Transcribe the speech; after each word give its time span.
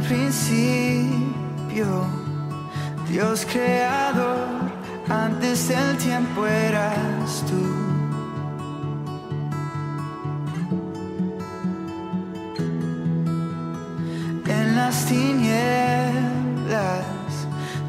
principio, 0.00 1.86
Dios 3.08 3.46
creador, 3.50 4.48
antes 5.08 5.68
del 5.68 5.96
tiempo 5.98 6.46
eras 6.46 7.44
tú. 7.48 7.62
En 14.46 14.76
las 14.76 15.06
tinieblas, 15.06 17.04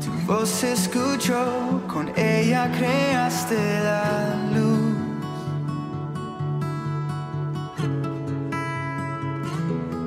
tu 0.04 0.12
voz 0.26 0.50
se 0.50 0.74
escuchó, 0.74 1.82
con 1.88 2.12
ella 2.16 2.72
creaste 2.78 3.56
la 3.84 4.36
luz. 4.54 4.94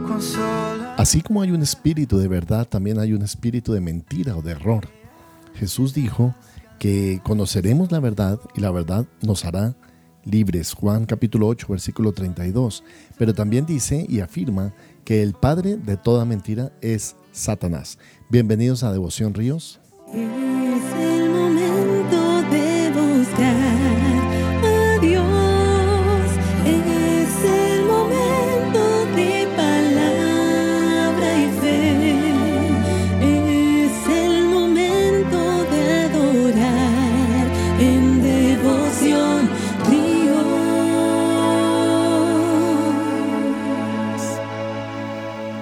Consola. 0.07 0.58
Así 0.99 1.23
como 1.23 1.43
hay 1.43 1.53
un 1.53 1.63
espíritu 1.63 2.19
de 2.19 2.27
verdad, 2.27 2.67
también 2.67 2.99
hay 2.99 3.13
un 3.13 3.23
espíritu 3.23 3.73
de 3.73 3.81
mentira 3.81 4.37
o 4.37 4.43
de 4.43 4.51
error. 4.51 4.89
Jesús 5.55 5.95
dijo 5.95 6.35
que 6.81 7.21
conoceremos 7.23 7.93
la 7.93 8.01
verdad 8.01 8.41
y 8.57 8.61
la 8.61 8.73
verdad 8.73 9.07
nos 9.23 9.45
hará 9.45 9.77
libres. 10.25 10.73
Juan 10.73 11.07
capítulo 11.07 11.47
8, 11.47 11.69
versículo 11.71 12.13
32. 12.13 12.83
Pero 13.17 13.33
también 13.33 13.65
dice 13.65 14.07
y 14.09 14.19
afirma 14.19 14.75
que 15.05 15.23
el 15.23 15.35
padre 15.35 15.77
de 15.77 15.97
toda 15.97 16.25
mentira 16.25 16.73
es 16.81 17.15
Satanás. 17.31 18.01
Bienvenidos 18.29 18.83
a 18.83 18.91
Devoción 18.91 19.35
Ríos. 19.35 19.79
Es 20.13 20.48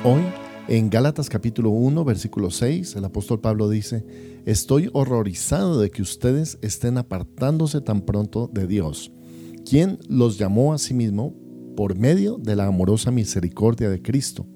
Hoy, 0.09 0.23
en 0.69 0.89
Gálatas 0.89 1.29
capítulo 1.29 1.71
1, 1.71 2.05
versículo 2.05 2.53
6, 2.53 2.95
el 2.95 3.05
apóstol 3.05 3.41
Pablo 3.41 3.69
dice, 3.69 4.07
estoy 4.47 4.89
horrorizado 4.93 5.81
de 5.81 5.91
que 5.91 6.01
ustedes 6.01 6.59
estén 6.63 6.97
apartándose 6.97 7.81
tan 7.81 8.03
pronto 8.03 8.47
de 8.47 8.69
Dios, 8.69 9.11
quien 9.69 9.99
los 10.09 10.39
llamó 10.39 10.73
a 10.73 10.79
sí 10.79 10.95
mismo 10.95 11.35
por 11.77 11.99
medio 11.99 12.39
de 12.39 12.55
la 12.55 12.67
amorosa 12.67 13.11
misericordia 13.11 13.91
de 13.91 14.01
Cristo. 14.01 14.47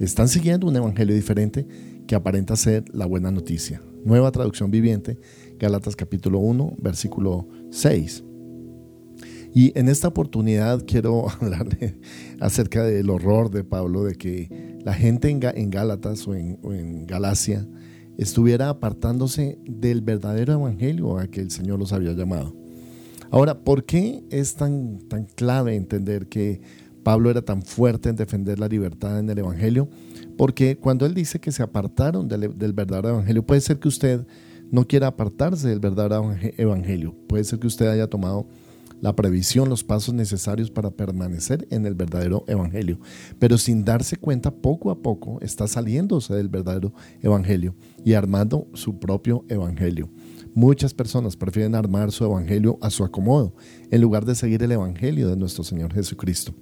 Están 0.00 0.26
siguiendo 0.26 0.66
un 0.66 0.74
evangelio 0.74 1.14
diferente 1.14 1.64
que 2.08 2.16
aparenta 2.16 2.56
ser 2.56 2.82
la 2.92 3.06
buena 3.06 3.30
noticia. 3.30 3.80
Nueva 4.04 4.32
traducción 4.32 4.72
viviente, 4.72 5.20
Gálatas 5.60 5.94
capítulo 5.94 6.40
1, 6.40 6.74
versículo 6.80 7.46
6. 7.70 8.24
Y 9.58 9.72
en 9.76 9.88
esta 9.88 10.06
oportunidad 10.06 10.84
quiero 10.86 11.26
hablarle 11.40 11.96
acerca 12.38 12.84
del 12.84 13.10
horror 13.10 13.50
de 13.50 13.64
Pablo 13.64 14.04
de 14.04 14.14
que 14.14 14.78
la 14.84 14.94
gente 14.94 15.30
en, 15.30 15.40
Gá- 15.40 15.52
en 15.56 15.70
Gálatas 15.70 16.28
o 16.28 16.34
en, 16.36 17.06
Galacia 17.08 17.66
estuviera 18.18 18.68
apartándose 18.68 19.58
del 19.68 20.00
verdadero 20.00 20.52
evangelio 20.52 21.18
a 21.18 21.26
que 21.26 21.40
el 21.40 21.50
Señor 21.50 21.80
los 21.80 21.92
había 21.92 22.12
llamado. 22.12 22.54
Ahora, 23.32 23.58
¿por 23.64 23.82
qué 23.84 24.22
es 24.30 24.54
tan, 24.54 25.00
tan 25.08 25.24
clave 25.24 25.74
entender 25.74 26.28
que 26.28 26.60
Pablo 27.02 27.28
era 27.28 27.42
tan 27.42 27.62
fuerte 27.62 28.10
en 28.10 28.14
defender 28.14 28.60
la 28.60 28.68
libertad 28.68 29.18
en 29.18 29.28
el 29.28 29.38
evangelio? 29.38 29.88
Porque 30.36 30.76
cuando 30.78 31.04
él 31.04 31.14
dice 31.14 31.40
que 31.40 31.50
se 31.50 31.64
apartaron 31.64 32.28
del, 32.28 32.48
verdadero 32.74 33.08
evangelio, 33.08 33.44
puede 33.44 33.60
ser 33.60 33.80
que 33.80 33.88
usted 33.88 34.24
no 34.70 34.86
quiera 34.86 35.08
apartarse 35.08 35.66
del 35.68 35.80
verdadero 35.80 36.22
evangel- 36.32 36.54
evangelio. 36.58 37.16
Puede 37.26 37.42
ser 37.42 37.58
que 37.58 37.66
usted 37.66 37.88
haya 37.88 38.06
tomado 38.06 38.46
la 39.00 39.14
previsión, 39.14 39.68
los 39.68 39.84
pasos 39.84 40.14
necesarios 40.14 40.70
para 40.70 40.90
permanecer 40.90 41.66
en 41.70 41.86
el 41.86 41.94
verdadero 41.94 42.44
evangelio. 42.46 42.98
Pero 43.38 43.58
sin 43.58 43.84
darse 43.84 44.16
cuenta, 44.16 44.50
poco 44.50 44.90
a 44.90 45.00
poco 45.00 45.38
está 45.40 45.66
saliéndose 45.66 46.34
del 46.34 46.48
verdadero 46.48 46.92
evangelio 47.22 47.74
y 48.04 48.14
armando 48.14 48.68
su 48.74 48.98
propio 48.98 49.44
evangelio. 49.48 50.10
Muchas 50.54 50.94
personas 50.94 51.36
prefieren 51.36 51.74
armar 51.74 52.10
su 52.10 52.24
evangelio 52.24 52.78
a 52.80 52.90
su 52.90 53.04
acomodo 53.04 53.54
en 53.90 54.00
lugar 54.00 54.24
de 54.24 54.34
seguir 54.34 54.62
el 54.62 54.72
evangelio 54.72 55.28
de 55.28 55.36
nuestro 55.36 55.62
Señor 55.62 55.92
Jesucristo. 55.92 56.54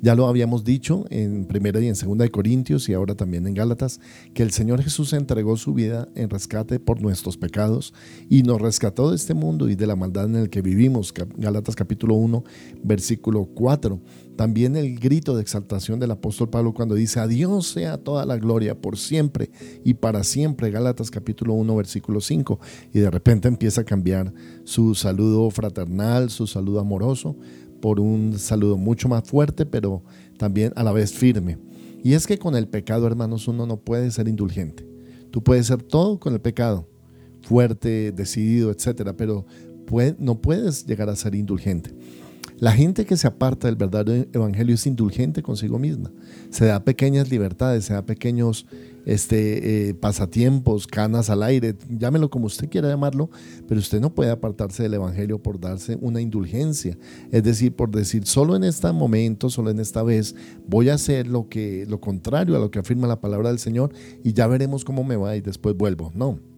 Ya 0.00 0.14
lo 0.14 0.26
habíamos 0.26 0.64
dicho 0.64 1.04
en 1.10 1.46
primera 1.46 1.80
y 1.80 1.88
en 1.88 1.96
segunda 1.96 2.24
de 2.24 2.30
Corintios 2.30 2.88
y 2.88 2.94
ahora 2.94 3.14
también 3.14 3.46
en 3.46 3.54
Gálatas, 3.54 4.00
que 4.34 4.42
el 4.42 4.50
Señor 4.50 4.82
Jesús 4.82 5.12
entregó 5.12 5.56
su 5.56 5.74
vida 5.74 6.08
en 6.14 6.30
rescate 6.30 6.80
por 6.80 7.00
nuestros 7.00 7.36
pecados 7.36 7.94
y 8.28 8.42
nos 8.42 8.60
rescató 8.60 9.10
de 9.10 9.16
este 9.16 9.34
mundo 9.34 9.68
y 9.68 9.74
de 9.74 9.86
la 9.86 9.96
maldad 9.96 10.26
en 10.26 10.36
el 10.36 10.50
que 10.50 10.62
vivimos. 10.62 11.12
Gálatas 11.36 11.76
capítulo 11.76 12.14
1, 12.14 12.44
versículo 12.82 13.46
4. 13.46 14.00
También 14.36 14.76
el 14.76 14.98
grito 14.98 15.36
de 15.36 15.42
exaltación 15.42 16.00
del 16.00 16.10
apóstol 16.10 16.48
Pablo 16.48 16.72
cuando 16.72 16.94
dice, 16.94 17.20
a 17.20 17.26
Dios 17.26 17.68
sea 17.68 17.98
toda 17.98 18.24
la 18.24 18.38
gloria 18.38 18.80
por 18.80 18.96
siempre 18.96 19.50
y 19.84 19.94
para 19.94 20.24
siempre. 20.24 20.70
Gálatas 20.70 21.10
capítulo 21.10 21.54
1, 21.54 21.76
versículo 21.76 22.20
5. 22.20 22.58
Y 22.94 23.00
de 23.00 23.10
repente 23.10 23.48
empieza 23.48 23.82
a 23.82 23.84
cambiar 23.84 24.32
su 24.64 24.94
saludo 24.94 25.50
fraternal, 25.50 26.30
su 26.30 26.46
saludo 26.46 26.80
amoroso 26.80 27.36
por 27.82 27.98
un 27.98 28.38
saludo 28.38 28.78
mucho 28.78 29.08
más 29.08 29.28
fuerte, 29.28 29.66
pero 29.66 30.04
también 30.38 30.72
a 30.76 30.84
la 30.84 30.92
vez 30.92 31.12
firme. 31.12 31.58
Y 32.04 32.14
es 32.14 32.26
que 32.26 32.38
con 32.38 32.54
el 32.54 32.68
pecado, 32.68 33.06
hermanos, 33.08 33.48
uno 33.48 33.66
no 33.66 33.76
puede 33.76 34.10
ser 34.12 34.28
indulgente. 34.28 34.88
Tú 35.32 35.42
puedes 35.42 35.66
ser 35.66 35.82
todo 35.82 36.20
con 36.20 36.32
el 36.32 36.40
pecado, 36.40 36.88
fuerte, 37.42 38.12
decidido, 38.12 38.70
etcétera, 38.70 39.16
pero 39.16 39.44
no 40.18 40.40
puedes 40.40 40.86
llegar 40.86 41.10
a 41.10 41.16
ser 41.16 41.34
indulgente. 41.34 41.92
La 42.62 42.70
gente 42.70 43.04
que 43.06 43.16
se 43.16 43.26
aparta 43.26 43.66
del 43.66 43.74
verdadero 43.74 44.28
evangelio 44.32 44.76
es 44.76 44.86
indulgente 44.86 45.42
consigo 45.42 45.80
misma. 45.80 46.12
Se 46.50 46.64
da 46.64 46.84
pequeñas 46.84 47.28
libertades, 47.28 47.86
se 47.86 47.94
da 47.94 48.06
pequeños 48.06 48.66
este, 49.04 49.88
eh, 49.88 49.94
pasatiempos, 49.94 50.86
canas 50.86 51.28
al 51.28 51.42
aire, 51.42 51.74
llámelo 51.90 52.30
como 52.30 52.46
usted 52.46 52.68
quiera 52.68 52.88
llamarlo, 52.88 53.30
pero 53.66 53.80
usted 53.80 54.00
no 54.00 54.14
puede 54.14 54.30
apartarse 54.30 54.84
del 54.84 54.94
evangelio 54.94 55.42
por 55.42 55.58
darse 55.58 55.98
una 56.00 56.20
indulgencia. 56.20 56.96
Es 57.32 57.42
decir, 57.42 57.74
por 57.74 57.90
decir, 57.90 58.26
solo 58.26 58.54
en 58.54 58.62
este 58.62 58.92
momento, 58.92 59.50
solo 59.50 59.70
en 59.70 59.80
esta 59.80 60.04
vez, 60.04 60.36
voy 60.68 60.88
a 60.88 60.94
hacer 60.94 61.26
lo, 61.26 61.48
que, 61.48 61.84
lo 61.88 62.00
contrario 62.00 62.54
a 62.54 62.60
lo 62.60 62.70
que 62.70 62.78
afirma 62.78 63.08
la 63.08 63.20
palabra 63.20 63.48
del 63.48 63.58
Señor 63.58 63.92
y 64.22 64.34
ya 64.34 64.46
veremos 64.46 64.84
cómo 64.84 65.02
me 65.02 65.16
va 65.16 65.34
y 65.34 65.40
después 65.40 65.76
vuelvo. 65.76 66.12
No. 66.14 66.51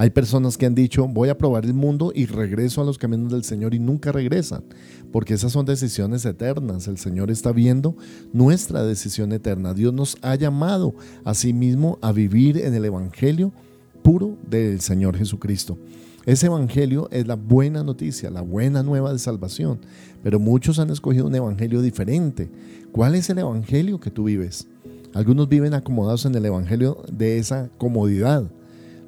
Hay 0.00 0.10
personas 0.10 0.56
que 0.56 0.64
han 0.64 0.76
dicho, 0.76 1.08
voy 1.08 1.28
a 1.28 1.36
probar 1.36 1.64
el 1.64 1.74
mundo 1.74 2.12
y 2.14 2.26
regreso 2.26 2.80
a 2.80 2.84
los 2.84 2.98
caminos 2.98 3.32
del 3.32 3.42
Señor 3.42 3.74
y 3.74 3.80
nunca 3.80 4.12
regresan, 4.12 4.62
porque 5.10 5.34
esas 5.34 5.50
son 5.50 5.66
decisiones 5.66 6.24
eternas. 6.24 6.86
El 6.86 6.98
Señor 6.98 7.32
está 7.32 7.50
viendo 7.50 7.96
nuestra 8.32 8.84
decisión 8.84 9.32
eterna. 9.32 9.74
Dios 9.74 9.92
nos 9.92 10.16
ha 10.22 10.36
llamado 10.36 10.94
a 11.24 11.34
sí 11.34 11.52
mismo 11.52 11.98
a 12.00 12.12
vivir 12.12 12.58
en 12.58 12.74
el 12.74 12.84
Evangelio 12.84 13.52
puro 14.04 14.36
del 14.48 14.80
Señor 14.80 15.16
Jesucristo. 15.16 15.76
Ese 16.26 16.46
Evangelio 16.46 17.08
es 17.10 17.26
la 17.26 17.34
buena 17.34 17.82
noticia, 17.82 18.30
la 18.30 18.42
buena 18.42 18.84
nueva 18.84 19.12
de 19.12 19.18
salvación, 19.18 19.80
pero 20.22 20.38
muchos 20.38 20.78
han 20.78 20.90
escogido 20.90 21.26
un 21.26 21.34
Evangelio 21.34 21.82
diferente. 21.82 22.48
¿Cuál 22.92 23.16
es 23.16 23.30
el 23.30 23.38
Evangelio 23.38 23.98
que 23.98 24.12
tú 24.12 24.22
vives? 24.22 24.68
Algunos 25.12 25.48
viven 25.48 25.74
acomodados 25.74 26.24
en 26.24 26.36
el 26.36 26.46
Evangelio 26.46 27.02
de 27.10 27.38
esa 27.38 27.68
comodidad, 27.78 28.48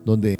donde 0.05 0.37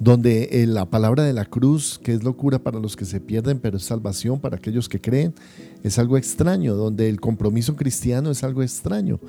donde 0.00 0.48
eh, 0.50 0.66
la 0.66 0.86
palabra 0.86 1.24
de 1.24 1.34
la 1.34 1.44
cruz, 1.44 2.00
que 2.02 2.14
es 2.14 2.24
locura 2.24 2.58
para 2.58 2.80
los 2.80 2.96
que 2.96 3.04
se 3.04 3.20
pierden, 3.20 3.58
pero 3.58 3.76
es 3.76 3.84
salvación 3.84 4.40
para 4.40 4.56
aquellos 4.56 4.88
que 4.88 5.00
creen, 5.00 5.34
es 5.82 5.98
algo 5.98 6.16
extraño, 6.16 6.74
donde 6.74 7.08
el 7.08 7.20
compromiso 7.20 7.76
cristiano 7.76 8.30
es 8.30 8.42
algo 8.42 8.62
extraño, 8.62 9.20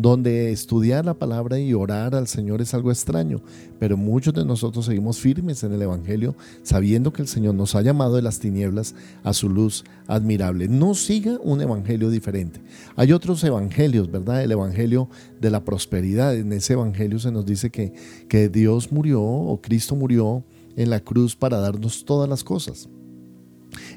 donde 0.00 0.50
estudiar 0.50 1.04
la 1.04 1.12
palabra 1.12 1.58
y 1.58 1.74
orar 1.74 2.14
al 2.14 2.26
Señor 2.26 2.62
es 2.62 2.72
algo 2.72 2.90
extraño, 2.90 3.42
pero 3.78 3.98
muchos 3.98 4.32
de 4.32 4.46
nosotros 4.46 4.86
seguimos 4.86 5.18
firmes 5.18 5.62
en 5.62 5.74
el 5.74 5.82
Evangelio, 5.82 6.34
sabiendo 6.62 7.12
que 7.12 7.20
el 7.20 7.28
Señor 7.28 7.54
nos 7.54 7.74
ha 7.74 7.82
llamado 7.82 8.16
de 8.16 8.22
las 8.22 8.38
tinieblas 8.38 8.94
a 9.22 9.34
su 9.34 9.50
luz 9.50 9.84
admirable. 10.06 10.68
No 10.68 10.94
siga 10.94 11.38
un 11.42 11.60
Evangelio 11.60 12.08
diferente. 12.08 12.62
Hay 12.96 13.12
otros 13.12 13.44
Evangelios, 13.44 14.10
¿verdad? 14.10 14.42
El 14.42 14.52
Evangelio 14.52 15.10
de 15.38 15.50
la 15.50 15.66
prosperidad. 15.66 16.34
En 16.34 16.50
ese 16.54 16.72
Evangelio 16.72 17.18
se 17.18 17.30
nos 17.30 17.44
dice 17.44 17.68
que, 17.68 17.92
que 18.26 18.48
Dios 18.48 18.92
murió 18.92 19.22
o 19.22 19.60
Cristo 19.60 19.96
murió 19.96 20.44
en 20.76 20.88
la 20.88 21.00
cruz 21.00 21.36
para 21.36 21.58
darnos 21.58 22.06
todas 22.06 22.26
las 22.26 22.42
cosas. 22.42 22.88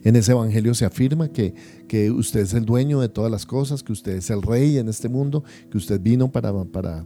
En 0.03 0.15
ese 0.15 0.31
evangelio 0.31 0.73
se 0.73 0.85
afirma 0.85 1.29
que, 1.29 1.53
que 1.87 2.11
usted 2.11 2.41
es 2.41 2.53
el 2.53 2.65
dueño 2.65 2.99
de 2.99 3.09
todas 3.09 3.31
las 3.31 3.45
cosas, 3.45 3.83
que 3.83 3.91
usted 3.91 4.13
es 4.13 4.29
el 4.29 4.41
rey 4.41 4.77
en 4.77 4.89
este 4.89 5.09
mundo, 5.09 5.43
que 5.69 5.77
usted 5.77 5.99
vino 6.01 6.31
para, 6.31 6.51
para 6.65 7.05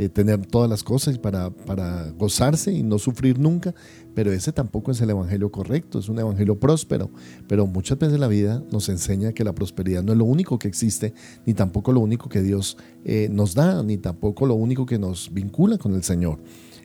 eh, 0.00 0.08
tener 0.08 0.46
todas 0.46 0.70
las 0.70 0.84
cosas 0.84 1.18
para, 1.18 1.50
para 1.50 2.12
gozarse 2.12 2.72
y 2.72 2.84
no 2.84 3.00
sufrir 3.00 3.40
nunca, 3.40 3.74
pero 4.14 4.30
ese 4.30 4.52
tampoco 4.52 4.92
es 4.92 5.00
el 5.00 5.10
evangelio 5.10 5.50
correcto, 5.50 5.98
es 5.98 6.08
un 6.08 6.20
evangelio 6.20 6.56
próspero. 6.56 7.10
Pero 7.48 7.66
muchas 7.66 7.98
veces 7.98 8.20
la 8.20 8.28
vida 8.28 8.62
nos 8.70 8.88
enseña 8.88 9.32
que 9.32 9.42
la 9.42 9.52
prosperidad 9.52 10.04
no 10.04 10.12
es 10.12 10.18
lo 10.18 10.24
único 10.24 10.56
que 10.56 10.68
existe, 10.68 11.14
ni 11.46 11.52
tampoco 11.52 11.90
lo 11.90 11.98
único 11.98 12.28
que 12.28 12.42
Dios 12.42 12.76
eh, 13.04 13.28
nos 13.32 13.54
da, 13.54 13.82
ni 13.82 13.98
tampoco 13.98 14.46
lo 14.46 14.54
único 14.54 14.86
que 14.86 15.00
nos 15.00 15.34
vincula 15.34 15.78
con 15.78 15.96
el 15.96 16.04
Señor. 16.04 16.38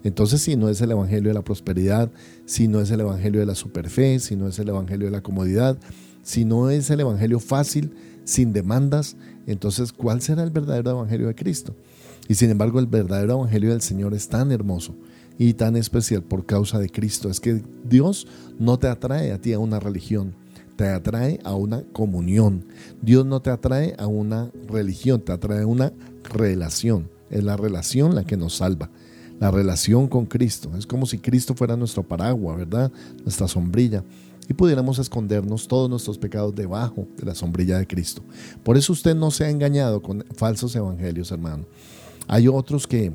Entonces, 0.03 0.41
si 0.41 0.55
no 0.55 0.69
es 0.69 0.81
el 0.81 0.91
evangelio 0.91 1.29
de 1.29 1.33
la 1.33 1.43
prosperidad, 1.43 2.11
si 2.45 2.67
no 2.67 2.81
es 2.81 2.91
el 2.91 3.01
evangelio 3.01 3.39
de 3.39 3.45
la 3.45 3.55
superfe, 3.55 4.19
si 4.19 4.35
no 4.35 4.47
es 4.47 4.59
el 4.59 4.69
evangelio 4.69 5.07
de 5.07 5.11
la 5.11 5.21
comodidad, 5.21 5.77
si 6.23 6.45
no 6.45 6.69
es 6.69 6.89
el 6.89 6.99
evangelio 6.99 7.39
fácil, 7.39 7.93
sin 8.25 8.53
demandas, 8.53 9.17
entonces, 9.47 9.91
¿cuál 9.91 10.21
será 10.21 10.43
el 10.43 10.51
verdadero 10.51 10.91
evangelio 10.91 11.27
de 11.27 11.35
Cristo? 11.35 11.75
Y 12.27 12.35
sin 12.35 12.49
embargo, 12.49 12.79
el 12.79 12.87
verdadero 12.87 13.33
evangelio 13.33 13.71
del 13.71 13.81
Señor 13.81 14.13
es 14.13 14.29
tan 14.29 14.51
hermoso 14.51 14.95
y 15.37 15.53
tan 15.53 15.75
especial 15.75 16.23
por 16.23 16.45
causa 16.45 16.79
de 16.79 16.89
Cristo. 16.89 17.29
Es 17.29 17.39
que 17.39 17.61
Dios 17.83 18.27
no 18.59 18.79
te 18.79 18.87
atrae 18.87 19.31
a 19.31 19.39
ti 19.39 19.53
a 19.53 19.59
una 19.59 19.79
religión, 19.79 20.35
te 20.77 20.87
atrae 20.87 21.39
a 21.43 21.55
una 21.55 21.83
comunión. 21.91 22.65
Dios 23.01 23.25
no 23.25 23.41
te 23.41 23.49
atrae 23.49 23.95
a 23.97 24.07
una 24.07 24.51
religión, 24.67 25.21
te 25.21 25.33
atrae 25.33 25.63
a 25.63 25.67
una 25.67 25.91
relación. 26.23 27.09
Es 27.29 27.43
la 27.43 27.57
relación 27.57 28.15
la 28.15 28.23
que 28.23 28.37
nos 28.37 28.57
salva. 28.57 28.89
La 29.43 29.51
relación 29.51 30.07
con 30.07 30.25
Cristo. 30.25 30.71
Es 30.77 30.87
como 30.87 31.05
si 31.05 31.17
Cristo 31.17 31.53
fuera 31.53 31.75
nuestro 31.75 32.01
paraguas, 32.01 32.59
¿verdad? 32.59 32.89
Nuestra 33.25 33.45
sombrilla 33.49 34.01
y 34.47 34.53
pudiéramos 34.53 34.99
escondernos 34.99 35.67
todos 35.67 35.89
nuestros 35.89 36.17
pecados 36.17 36.55
debajo 36.55 37.09
de 37.17 37.25
la 37.25 37.35
sombrilla 37.35 37.77
de 37.77 37.85
Cristo. 37.85 38.23
Por 38.63 38.77
eso 38.77 38.93
usted 38.93 39.13
no 39.13 39.31
se 39.31 39.43
ha 39.43 39.49
engañado 39.49 40.01
con 40.01 40.23
falsos 40.33 40.73
evangelios, 40.77 41.29
hermano. 41.29 41.65
Hay 42.29 42.47
otros 42.47 42.87
que 42.87 43.11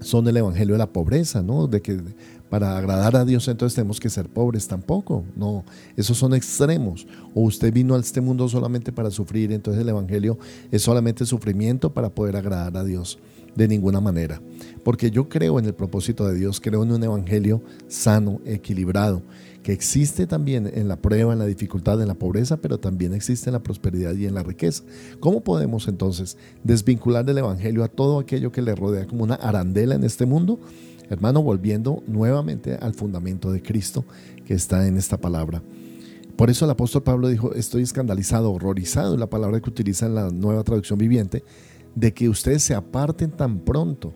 son 0.00 0.26
el 0.28 0.36
evangelio 0.36 0.74
de 0.74 0.78
la 0.78 0.92
pobreza, 0.92 1.42
¿no? 1.42 1.66
De 1.66 1.80
que 1.80 2.00
para 2.48 2.76
agradar 2.76 3.14
a 3.14 3.24
Dios 3.24 3.46
entonces 3.46 3.76
tenemos 3.76 4.00
que 4.00 4.10
ser 4.10 4.28
pobres 4.28 4.66
tampoco. 4.66 5.24
No, 5.36 5.64
esos 5.96 6.18
son 6.18 6.34
extremos. 6.34 7.06
O 7.34 7.42
usted 7.42 7.72
vino 7.72 7.94
a 7.94 8.00
este 8.00 8.20
mundo 8.20 8.48
solamente 8.48 8.92
para 8.92 9.10
sufrir, 9.10 9.52
entonces 9.52 9.82
el 9.82 9.88
evangelio 9.88 10.38
es 10.70 10.82
solamente 10.82 11.24
sufrimiento 11.24 11.92
para 11.94 12.10
poder 12.10 12.36
agradar 12.36 12.76
a 12.76 12.84
Dios. 12.84 13.18
De 13.54 13.66
ninguna 13.66 14.00
manera. 14.00 14.40
Porque 14.84 15.10
yo 15.10 15.28
creo 15.28 15.58
en 15.58 15.64
el 15.64 15.74
propósito 15.74 16.24
de 16.24 16.36
Dios, 16.36 16.60
creo 16.60 16.84
en 16.84 16.92
un 16.92 17.02
evangelio 17.02 17.60
sano, 17.88 18.40
equilibrado 18.44 19.22
que 19.62 19.72
existe 19.72 20.26
también 20.26 20.70
en 20.72 20.88
la 20.88 20.96
prueba, 20.96 21.32
en 21.32 21.38
la 21.38 21.46
dificultad, 21.46 22.00
en 22.00 22.08
la 22.08 22.14
pobreza, 22.14 22.56
pero 22.56 22.78
también 22.78 23.12
existe 23.12 23.50
en 23.50 23.54
la 23.54 23.62
prosperidad 23.62 24.14
y 24.14 24.26
en 24.26 24.34
la 24.34 24.42
riqueza. 24.42 24.84
¿Cómo 25.20 25.42
podemos 25.42 25.86
entonces 25.88 26.36
desvincular 26.64 27.24
del 27.24 27.38
Evangelio 27.38 27.84
a 27.84 27.88
todo 27.88 28.18
aquello 28.18 28.52
que 28.52 28.62
le 28.62 28.74
rodea 28.74 29.06
como 29.06 29.24
una 29.24 29.34
arandela 29.34 29.94
en 29.94 30.04
este 30.04 30.24
mundo? 30.24 30.58
Hermano, 31.10 31.42
volviendo 31.42 32.02
nuevamente 32.06 32.74
al 32.74 32.94
fundamento 32.94 33.50
de 33.50 33.62
Cristo 33.62 34.04
que 34.46 34.54
está 34.54 34.86
en 34.86 34.96
esta 34.96 35.18
palabra. 35.18 35.62
Por 36.36 36.48
eso 36.48 36.64
el 36.64 36.70
apóstol 36.70 37.02
Pablo 37.02 37.28
dijo, 37.28 37.52
estoy 37.52 37.82
escandalizado, 37.82 38.52
horrorizado, 38.52 39.16
la 39.16 39.28
palabra 39.28 39.60
que 39.60 39.68
utiliza 39.68 40.06
en 40.06 40.14
la 40.14 40.30
nueva 40.30 40.64
traducción 40.64 40.98
viviente, 40.98 41.44
de 41.94 42.14
que 42.14 42.28
ustedes 42.28 42.62
se 42.62 42.74
aparten 42.74 43.30
tan 43.30 43.58
pronto 43.58 44.14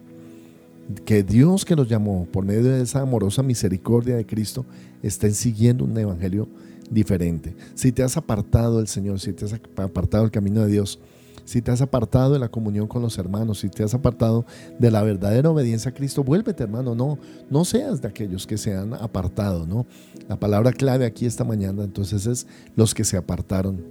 que 1.05 1.23
Dios 1.23 1.65
que 1.65 1.77
los 1.77 1.89
llamó 1.89 2.27
por 2.31 2.45
medio 2.45 2.65
de 2.65 2.83
esa 2.83 3.01
amorosa 3.01 3.43
misericordia 3.43 4.17
de 4.17 4.27
Cristo 4.27 4.65
estén 5.03 5.35
siguiendo 5.35 5.85
un 5.85 5.97
evangelio 5.97 6.49
diferente. 6.91 7.55
Si 7.75 7.93
te 7.93 8.03
has 8.03 8.17
apartado 8.17 8.79
del 8.79 8.89
Señor, 8.89 9.21
si 9.21 9.33
te 9.33 9.45
has 9.45 9.55
apartado 9.55 10.25
del 10.25 10.31
camino 10.31 10.63
de 10.63 10.73
Dios, 10.73 10.99
si 11.45 11.61
te 11.61 11.71
has 11.71 11.83
apartado 11.83 12.33
de 12.33 12.39
la 12.39 12.49
comunión 12.49 12.87
con 12.87 13.03
los 13.03 13.19
hermanos, 13.19 13.61
si 13.61 13.69
te 13.69 13.83
has 13.83 13.95
apartado 13.95 14.47
de 14.79 14.91
la 14.91 15.03
verdadera 15.03 15.51
obediencia 15.51 15.91
a 15.91 15.95
Cristo, 15.95 16.25
vuélvete, 16.25 16.63
hermano, 16.63 16.95
no, 16.95 17.19
no 17.51 17.65
seas 17.65 18.01
de 18.01 18.09
aquellos 18.09 18.47
que 18.47 18.57
se 18.57 18.75
han 18.75 18.95
apartado, 18.95 19.67
¿no? 19.67 19.87
La 20.29 20.39
palabra 20.39 20.73
clave 20.73 21.05
aquí 21.05 21.27
esta 21.27 21.45
mañana 21.45 21.85
entonces 21.85 22.27
es 22.27 22.47
los 22.77 22.95
que 22.95 23.05
se 23.05 23.17
apartaron. 23.17 23.85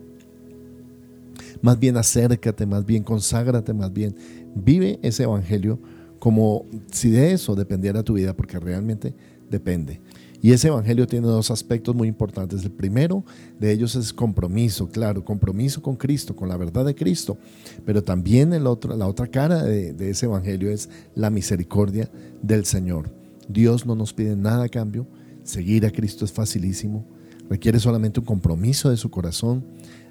Más 1.62 1.80
bien 1.80 1.96
acércate, 1.96 2.66
más 2.66 2.86
bien 2.86 3.04
conságrate, 3.04 3.74
más 3.74 3.94
bien 3.94 4.16
vive 4.56 5.00
ese 5.04 5.24
evangelio 5.24 5.80
como 6.24 6.66
si 6.90 7.10
de 7.10 7.34
eso 7.34 7.54
dependiera 7.54 8.02
tu 8.02 8.14
vida, 8.14 8.34
porque 8.34 8.58
realmente 8.58 9.14
depende. 9.50 10.00
Y 10.42 10.54
ese 10.54 10.70
evangelio 10.70 11.06
tiene 11.06 11.28
dos 11.28 11.52
aspectos 11.52 11.94
muy 11.94 12.08
importantes. 12.08 12.64
El 12.64 12.72
primero 12.72 13.26
de 13.60 13.74
ellos 13.74 13.94
es 13.96 14.14
compromiso, 14.14 14.88
claro, 14.88 15.26
compromiso 15.26 15.82
con 15.82 15.98
Cristo, 15.98 16.34
con 16.34 16.48
la 16.48 16.56
verdad 16.56 16.86
de 16.86 16.96
Cristo. 16.96 17.38
Pero 17.86 18.06
también 18.06 18.54
el 18.54 18.68
otro, 18.68 18.96
la 18.96 19.06
otra 19.06 19.28
cara 19.28 19.64
de, 19.64 20.10
ese 20.10 20.28
evangelio 20.28 20.72
es 20.72 20.90
la 21.14 21.30
misericordia 21.30 22.10
del 22.42 22.64
Señor. 22.64 23.14
Dios 23.50 23.86
no 23.86 23.94
nos 23.94 24.14
pide 24.14 24.38
nada 24.38 24.64
a 24.64 24.70
cambio. 24.70 25.06
Seguir 25.44 25.86
a 25.86 25.92
Cristo 25.92 26.24
es 26.24 26.32
facilísimo. 26.32 27.06
Requiere 27.50 27.80
solamente 27.80 28.22
un 28.22 28.26
compromiso 28.26 28.90
de 28.90 28.96
su 28.96 29.12
corazón. 29.12 29.66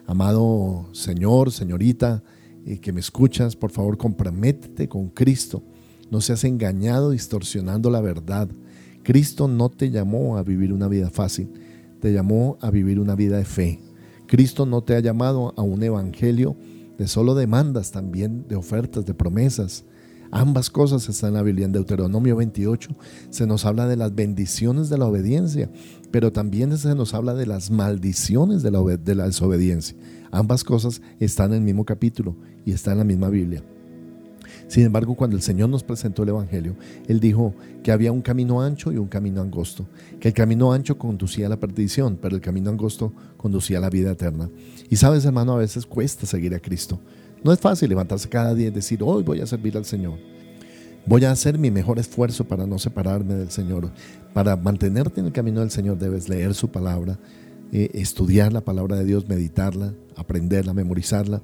Amado 0.06 0.90
Señor, 0.92 1.50
señorita, 1.52 2.22
eh, 2.66 2.80
que 2.80 2.92
me 2.92 3.00
escuchas, 3.00 3.56
por 3.56 3.70
favor, 3.70 3.96
comprométete 3.96 4.90
con 4.90 5.08
Cristo 5.08 5.62
no 6.12 6.20
seas 6.20 6.44
engañado 6.44 7.12
distorsionando 7.12 7.88
la 7.88 8.02
verdad. 8.02 8.46
Cristo 9.02 9.48
no 9.48 9.70
te 9.70 9.90
llamó 9.90 10.36
a 10.36 10.42
vivir 10.42 10.74
una 10.74 10.86
vida 10.86 11.08
fácil, 11.08 11.48
te 12.00 12.12
llamó 12.12 12.58
a 12.60 12.70
vivir 12.70 13.00
una 13.00 13.14
vida 13.16 13.38
de 13.38 13.46
fe. 13.46 13.80
Cristo 14.26 14.66
no 14.66 14.82
te 14.82 14.94
ha 14.94 15.00
llamado 15.00 15.54
a 15.56 15.62
un 15.62 15.82
evangelio 15.82 16.54
de 16.98 17.08
solo 17.08 17.34
demandas, 17.34 17.92
también 17.92 18.46
de 18.46 18.56
ofertas, 18.56 19.06
de 19.06 19.14
promesas. 19.14 19.86
Ambas 20.30 20.68
cosas 20.68 21.08
están 21.08 21.28
en 21.28 21.34
la 21.34 21.42
Biblia. 21.42 21.64
En 21.64 21.72
Deuteronomio 21.72 22.36
28 22.36 22.94
se 23.30 23.46
nos 23.46 23.64
habla 23.64 23.86
de 23.86 23.96
las 23.96 24.14
bendiciones 24.14 24.90
de 24.90 24.98
la 24.98 25.06
obediencia, 25.06 25.70
pero 26.10 26.30
también 26.30 26.76
se 26.76 26.94
nos 26.94 27.14
habla 27.14 27.32
de 27.32 27.46
las 27.46 27.70
maldiciones 27.70 28.62
de 28.62 28.70
la, 28.70 28.82
de 28.82 29.14
la 29.14 29.24
desobediencia. 29.24 29.96
Ambas 30.30 30.62
cosas 30.62 31.00
están 31.20 31.52
en 31.52 31.60
el 31.60 31.64
mismo 31.64 31.86
capítulo 31.86 32.36
y 32.66 32.72
están 32.72 32.92
en 32.92 32.98
la 32.98 33.04
misma 33.04 33.30
Biblia. 33.30 33.64
Sin 34.68 34.84
embargo, 34.84 35.14
cuando 35.14 35.36
el 35.36 35.42
Señor 35.42 35.68
nos 35.68 35.82
presentó 35.82 36.22
el 36.22 36.30
Evangelio, 36.30 36.76
Él 37.06 37.20
dijo 37.20 37.54
que 37.82 37.92
había 37.92 38.12
un 38.12 38.22
camino 38.22 38.62
ancho 38.62 38.92
y 38.92 38.96
un 38.96 39.08
camino 39.08 39.42
angosto, 39.42 39.86
que 40.20 40.28
el 40.28 40.34
camino 40.34 40.72
ancho 40.72 40.98
conducía 40.98 41.46
a 41.46 41.50
la 41.50 41.60
perdición, 41.60 42.18
pero 42.20 42.36
el 42.36 42.40
camino 42.40 42.70
angosto 42.70 43.12
conducía 43.36 43.78
a 43.78 43.80
la 43.80 43.90
vida 43.90 44.12
eterna. 44.12 44.48
Y 44.88 44.96
sabes, 44.96 45.24
hermano, 45.24 45.52
a 45.52 45.58
veces 45.58 45.86
cuesta 45.86 46.26
seguir 46.26 46.54
a 46.54 46.60
Cristo. 46.60 46.98
No 47.44 47.52
es 47.52 47.58
fácil 47.58 47.88
levantarse 47.88 48.28
cada 48.28 48.54
día 48.54 48.68
y 48.68 48.70
decir, 48.70 49.02
hoy 49.02 49.22
voy 49.22 49.40
a 49.40 49.46
servir 49.46 49.76
al 49.76 49.84
Señor. 49.84 50.18
Voy 51.04 51.24
a 51.24 51.32
hacer 51.32 51.58
mi 51.58 51.70
mejor 51.70 51.98
esfuerzo 51.98 52.44
para 52.44 52.66
no 52.66 52.78
separarme 52.78 53.34
del 53.34 53.50
Señor. 53.50 53.90
Para 54.32 54.56
mantenerte 54.56 55.20
en 55.20 55.26
el 55.26 55.32
camino 55.32 55.60
del 55.60 55.70
Señor 55.70 55.98
debes 55.98 56.28
leer 56.28 56.54
su 56.54 56.70
palabra, 56.70 57.18
eh, 57.72 57.90
estudiar 57.94 58.52
la 58.52 58.60
palabra 58.60 58.96
de 58.96 59.04
Dios, 59.04 59.28
meditarla, 59.28 59.92
aprenderla, 60.14 60.72
memorizarla 60.72 61.42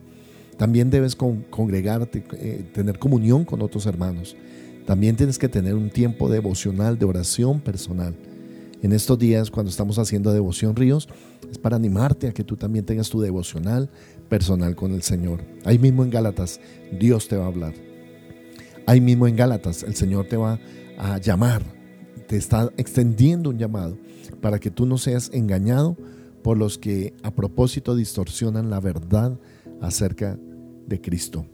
también 0.59 0.91
debes 0.91 1.17
congregarte, 1.17 2.25
eh, 2.33 2.69
tener 2.75 2.99
comunión 2.99 3.45
con 3.45 3.63
otros 3.63 3.87
hermanos. 3.87 4.37
También 4.87 5.17
tienes 5.17 5.39
que 5.39 5.49
tener 5.49 5.75
un 5.75 5.89
tiempo 5.89 6.29
devocional, 6.29 6.99
de 6.99 7.05
oración 7.05 7.61
personal. 7.61 8.15
En 8.83 8.93
estos 8.93 9.19
días, 9.19 9.51
cuando 9.51 9.71
estamos 9.71 9.99
haciendo 9.99 10.33
devoción 10.33 10.75
ríos, 10.75 11.09
es 11.51 11.59
para 11.59 11.77
animarte 11.77 12.29
a 12.29 12.33
que 12.33 12.43
tú 12.43 12.57
también 12.57 12.85
tengas 12.85 13.09
tu 13.09 13.21
devocional 13.21 13.89
personal 14.29 14.75
con 14.75 14.93
el 14.93 15.03
Señor. 15.03 15.43
Ahí 15.65 15.79
mismo 15.79 16.03
en 16.03 16.11
Gálatas, 16.11 16.61
Dios 16.99 17.29
te 17.29 17.37
va 17.37 17.45
a 17.45 17.49
hablar. 17.49 17.75
Ahí 18.87 19.01
mismo 19.01 19.29
en 19.29 19.37
Gálatas, 19.37 19.85
el 19.85 19.95
Señor 19.95 20.27
te 20.27 20.37
va 20.37 20.59
a 20.99 21.19
llamar, 21.19 21.63
te 22.27 22.37
está 22.37 22.73
extendiendo 22.77 23.51
un 23.51 23.59
llamado 23.59 23.97
para 24.41 24.59
que 24.59 24.71
tú 24.71 24.87
no 24.87 24.99
seas 24.99 25.31
engañado 25.33 25.97
por 26.43 26.57
los 26.57 26.79
que 26.79 27.15
a 27.23 27.31
propósito 27.31 27.95
distorsionan 27.95 28.71
la 28.71 28.81
verdad 28.81 29.39
acerca 29.81 30.39
de 30.89 31.01
Cristo. 31.01 31.45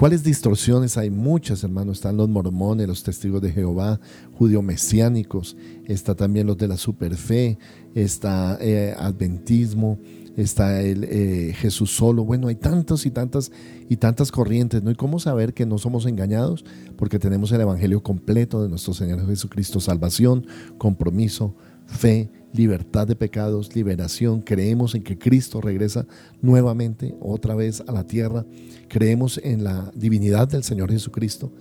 ¿Cuáles 0.00 0.24
distorsiones? 0.24 0.96
Hay 0.96 1.10
muchas, 1.10 1.62
hermanos. 1.62 1.98
Están 1.98 2.16
los 2.16 2.26
mormones, 2.26 2.88
los 2.88 3.02
testigos 3.02 3.42
de 3.42 3.52
Jehová, 3.52 4.00
judío 4.32 4.62
mesiánicos, 4.62 5.58
está 5.84 6.14
también 6.14 6.46
los 6.46 6.56
de 6.56 6.68
la 6.68 6.78
superfe, 6.78 7.58
está 7.94 8.56
eh, 8.62 8.94
adventismo, 8.98 9.98
está 10.38 10.80
el 10.80 11.04
eh, 11.04 11.52
Jesús 11.54 11.94
solo. 11.94 12.24
Bueno, 12.24 12.48
hay 12.48 12.54
tantas 12.54 13.04
y 13.04 13.10
tantas 13.10 13.52
y 13.90 13.96
tantas 13.96 14.32
corrientes, 14.32 14.82
¿no? 14.82 14.90
¿Y 14.90 14.94
cómo 14.94 15.18
saber 15.18 15.52
que 15.52 15.66
no 15.66 15.76
somos 15.76 16.06
engañados? 16.06 16.64
Porque 16.96 17.18
tenemos 17.18 17.52
el 17.52 17.60
Evangelio 17.60 18.02
completo 18.02 18.62
de 18.62 18.70
nuestro 18.70 18.94
Señor 18.94 19.26
Jesucristo, 19.26 19.80
salvación, 19.80 20.46
compromiso, 20.78 21.54
fe, 21.86 22.30
libertad 22.52 23.06
de 23.06 23.16
pecados, 23.16 23.74
liberación. 23.74 24.40
Creemos 24.40 24.94
en 24.94 25.02
que 25.02 25.18
Cristo 25.18 25.60
regresa 25.60 26.06
nuevamente, 26.42 27.14
otra 27.20 27.54
vez 27.54 27.82
a 27.86 27.92
la 27.92 28.06
tierra. 28.06 28.44
Creemos 28.88 29.40
en 29.42 29.64
la 29.64 29.90
divinidad 29.94 30.48
del 30.48 30.64
Señor 30.64 30.90
Jesucristo, 30.90 31.52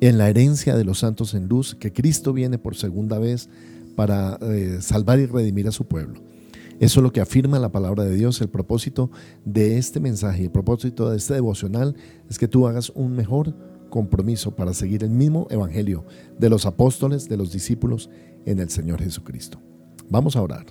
en 0.00 0.18
la 0.18 0.28
herencia 0.28 0.76
de 0.76 0.84
los 0.84 1.00
santos 1.00 1.34
en 1.34 1.48
luz, 1.48 1.74
que 1.74 1.92
Cristo 1.92 2.32
viene 2.32 2.58
por 2.58 2.76
segunda 2.76 3.18
vez 3.18 3.48
para 3.96 4.38
eh, 4.42 4.78
salvar 4.80 5.18
y 5.18 5.26
redimir 5.26 5.68
a 5.68 5.72
su 5.72 5.84
pueblo. 5.84 6.20
Eso 6.80 7.00
es 7.00 7.02
lo 7.04 7.12
que 7.12 7.20
afirma 7.20 7.58
la 7.58 7.70
palabra 7.70 8.04
de 8.04 8.14
Dios. 8.14 8.40
El 8.40 8.48
propósito 8.48 9.10
de 9.44 9.76
este 9.76 10.00
mensaje, 10.00 10.44
el 10.44 10.50
propósito 10.50 11.10
de 11.10 11.18
este 11.18 11.34
devocional 11.34 11.94
es 12.28 12.38
que 12.38 12.48
tú 12.48 12.66
hagas 12.66 12.90
un 12.94 13.12
mejor 13.12 13.54
compromiso 13.90 14.56
para 14.56 14.72
seguir 14.72 15.04
el 15.04 15.10
mismo 15.10 15.46
evangelio 15.50 16.06
de 16.38 16.48
los 16.48 16.64
apóstoles, 16.64 17.28
de 17.28 17.36
los 17.36 17.52
discípulos 17.52 18.08
en 18.46 18.60
el 18.60 18.70
Señor 18.70 19.02
Jesucristo. 19.02 19.60
Vamos 20.10 20.34
a 20.34 20.42
orar. 20.42 20.66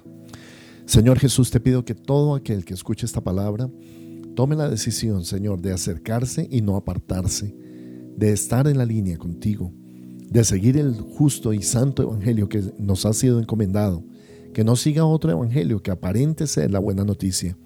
Señor 0.85 1.17
Jesús, 1.17 1.49
te 1.49 1.59
pido 1.59 1.85
que 1.85 1.95
todo 1.95 2.35
aquel 2.35 2.65
que 2.65 2.73
escuche 2.73 3.05
esta 3.05 3.21
palabra 3.21 3.69
tome 4.35 4.55
la 4.55 4.69
decisión, 4.69 5.23
Señor, 5.23 5.61
de 5.61 5.71
acercarse 5.71 6.47
y 6.51 6.61
no 6.61 6.75
apartarse, 6.75 7.55
de 8.17 8.31
estar 8.31 8.67
en 8.67 8.77
la 8.77 8.85
línea 8.85 9.17
contigo, 9.17 9.71
de 10.29 10.43
seguir 10.43 10.77
el 10.77 10.99
justo 10.99 11.53
y 11.53 11.61
santo 11.61 12.03
evangelio 12.03 12.49
que 12.49 12.73
nos 12.77 13.05
ha 13.05 13.13
sido 13.13 13.39
encomendado, 13.39 14.03
que 14.53 14.63
no 14.63 14.75
siga 14.75 15.05
otro 15.05 15.31
evangelio 15.31 15.81
que 15.81 15.91
aparente 15.91 16.45
ser 16.47 16.71
la 16.71 16.79
buena 16.79 17.05
noticia. 17.05 17.57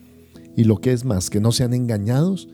Y 0.55 0.65
lo 0.65 0.77
que 0.77 0.91
es 0.91 1.05
más, 1.05 1.29
que 1.29 1.39
no 1.39 1.51
sean 1.51 1.73
engañados 1.73 2.49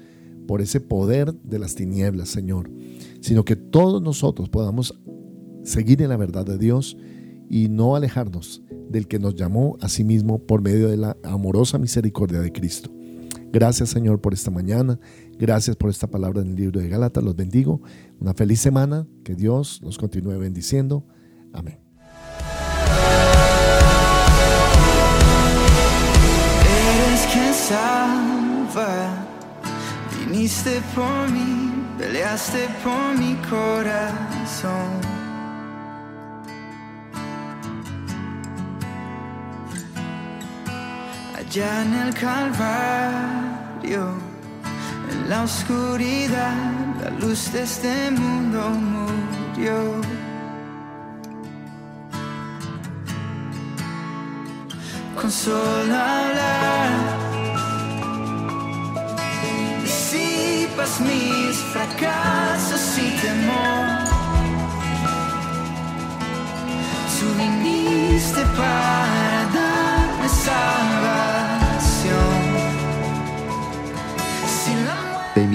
por 0.47 0.61
ese 0.61 0.79
poder 0.79 1.33
de 1.43 1.59
las 1.59 1.75
tinieblas, 1.75 2.29
Señor, 2.29 2.71
sino 3.19 3.43
que 3.43 3.55
todos 3.55 4.01
nosotros 4.01 4.49
podamos 4.49 4.97
seguir 5.63 6.01
en 6.01 6.09
la 6.09 6.17
verdad 6.17 6.45
de 6.45 6.57
Dios 6.57 6.95
y 7.49 7.67
no 7.67 7.95
alejarnos 7.95 8.61
del 8.89 9.07
que 9.07 9.19
nos 9.19 9.35
llamó 9.35 9.77
a 9.81 9.89
sí 9.89 10.03
mismo 10.03 10.39
por 10.39 10.61
medio 10.61 10.87
de 10.87 10.97
la 10.97 11.17
amorosa 11.23 11.77
misericordia 11.77 12.39
de 12.39 12.51
Cristo. 12.51 12.91
Gracias 13.51 13.89
Señor 13.89 14.21
por 14.21 14.33
esta 14.33 14.51
mañana, 14.51 14.99
gracias 15.37 15.75
por 15.75 15.89
esta 15.89 16.07
palabra 16.07 16.41
en 16.41 16.49
el 16.49 16.55
libro 16.55 16.79
de 16.79 16.87
Gálatas, 16.87 17.23
los 17.23 17.35
bendigo. 17.35 17.81
Una 18.19 18.33
feliz 18.33 18.59
semana, 18.59 19.07
que 19.23 19.33
Dios 19.35 19.81
nos 19.81 19.97
continúe 19.97 20.37
bendiciendo. 20.37 21.03
Amén. 21.51 21.79
Eres 26.61 27.25
quien 27.33 27.53
salva, 27.53 29.25
viniste 30.27 30.81
por 30.93 31.31
mí, 31.31 31.71
peleaste 31.97 32.67
por 32.83 33.17
mi 33.17 33.33
corazón. 33.49 35.18
Allá 41.49 41.81
en 41.81 41.93
el 41.95 42.13
Calvario, 42.13 44.03
en 45.11 45.29
la 45.29 45.43
oscuridad, 45.43 46.53
la 47.01 47.09
luz 47.09 47.51
de 47.51 47.63
este 47.63 48.11
mundo 48.11 48.69
murió. 48.69 49.99
Con 55.19 55.31
solo 55.31 55.95
hablar, 55.95 56.91
disipas 59.81 61.01
mis 61.01 61.57
fracasos 61.73 62.97
y 62.99 63.09
temor. 63.21 64.07
Tú 67.19 67.25
viniste 67.37 68.41
para 68.55 69.18